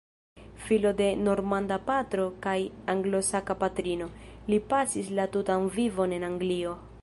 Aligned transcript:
Filo 0.67 0.91
de 1.01 1.09
normanda 1.25 1.77
patro 1.89 2.25
kaj 2.45 2.55
anglosaksa 2.95 3.59
patrino, 3.65 4.09
li 4.53 4.61
pasis 4.73 5.13
la 5.21 5.29
tutan 5.37 5.69
vivon 5.79 6.17
en 6.19 6.27
Anglio. 6.31 6.75